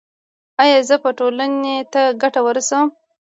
[0.63, 2.87] ایا زه به ټولنې ته ګټه ورسوم؟